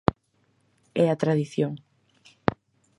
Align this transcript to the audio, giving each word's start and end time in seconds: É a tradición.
É 1.03 1.05
a 1.09 1.19
tradición. 1.23 1.73